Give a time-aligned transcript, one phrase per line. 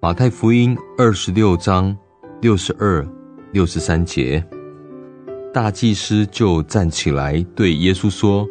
[0.00, 1.94] 马太福音二十六章
[2.40, 3.04] 六十二、
[3.50, 4.42] 六十三节，
[5.52, 8.46] 大祭司就站起来对耶稣说：“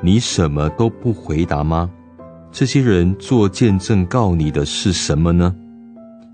[0.00, 1.90] 你什么都不回答吗？
[2.50, 5.54] 这些人做见证告你的是什么呢？”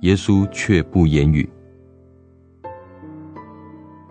[0.02, 1.48] 耶稣却不言语。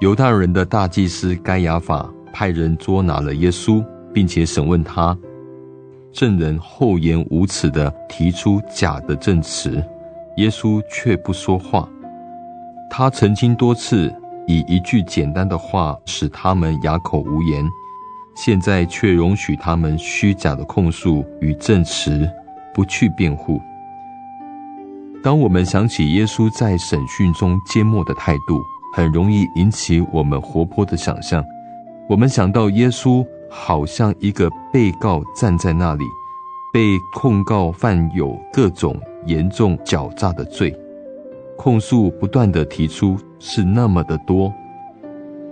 [0.02, 3.82] 犹太人的大祭司该亚法派人捉拿了耶稣，
[4.14, 5.18] 并且审问他。
[6.12, 9.82] 证人厚颜无耻的提出假的证词，
[10.38, 11.88] 耶稣却不说话。
[12.90, 14.14] 他曾经多次
[14.48, 17.66] 以一句简单的话使他们哑口无言，
[18.36, 22.30] 现在却容许他们虚假的控诉与证词，
[22.74, 23.60] 不去辩护。
[25.24, 28.62] 当我们想起耶稣在审讯中缄默的态度，
[28.94, 31.44] 很容易引起我们活泼的想象。
[32.10, 33.26] 我们想到耶稣。
[33.56, 36.04] 好像一个被告站在那里，
[36.74, 40.76] 被控告犯有各种严重狡诈的罪，
[41.56, 44.52] 控诉不断的提出是那么的多，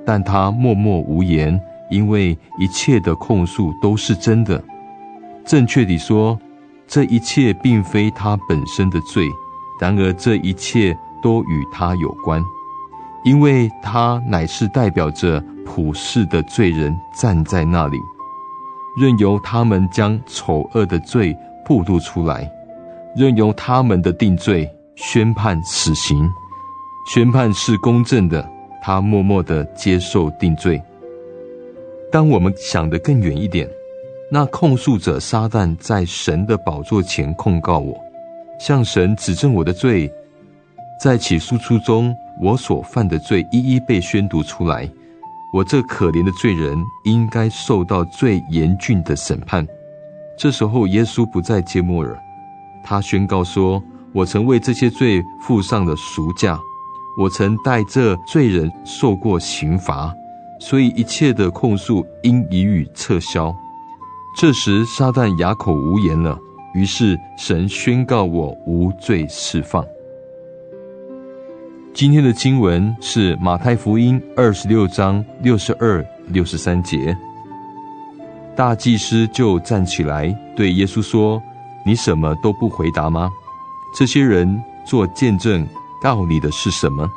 [0.04, 4.62] 但他默默无言，因为一切的控诉都是真的。
[5.46, 6.40] 正确地说，
[6.88, 9.28] 这一切并非他本身的罪，
[9.80, 12.44] 然而这一切都与他有关，
[13.24, 15.44] 因为他乃是代表着。
[15.64, 17.98] 普世的罪人站在那里，
[18.98, 22.52] 任由他们将丑恶的罪暴露出来，
[23.16, 26.30] 任由他们的定罪宣判死刑，
[27.14, 28.48] 宣判是公正的，
[28.82, 30.82] 他默默的接受定罪。
[32.12, 33.70] 当我们想得更远一点，
[34.30, 37.98] 那控诉者撒旦在神的宝座前控告我，
[38.60, 40.12] 向神指证我的罪，
[41.02, 44.90] 在起诉书中我所犯的罪一一被宣读出来。
[45.54, 49.68] 我这可怜的罪人应该受到最严峻的审判。
[50.38, 52.18] 这时候，耶稣不再揭默尔，
[52.84, 56.58] 他宣告说：“我曾为这些罪付上了赎价，
[57.18, 60.14] 我曾代这罪人受过刑罚，
[60.60, 63.54] 所以一切的控诉应一予撤销。”
[64.38, 66.40] 这时，撒旦哑口无言了。
[66.74, 69.86] 于是，神宣告我无罪释放。
[71.94, 77.16] 今天的经文是马太福音二十六章六十二、六十三节。
[78.56, 81.42] 大祭司就站起来对耶稣说
[81.86, 83.30] ：“你什么都不回答吗？
[83.94, 85.68] 这些人做见证
[86.02, 87.08] 告你的是什么？”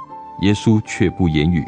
[0.42, 1.64] 耶稣却不言语。